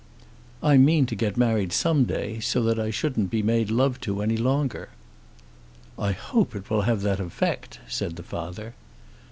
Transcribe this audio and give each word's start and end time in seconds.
"I 0.63 0.77
mean 0.77 1.05
to 1.05 1.15
get 1.15 1.37
married 1.37 1.71
some 1.71 2.05
day, 2.05 2.39
so 2.39 2.63
that 2.63 2.79
I 2.79 2.89
shouldn't 2.89 3.29
be 3.29 3.43
made 3.43 3.69
love 3.69 4.01
to 4.01 4.23
any 4.23 4.35
longer." 4.35 4.89
"I 5.95 6.11
hope 6.11 6.55
it 6.55 6.71
will 6.71 6.81
have 6.89 7.03
that 7.03 7.19
effect," 7.19 7.79
said 7.87 8.15
the 8.15 8.23
father. 8.23 8.73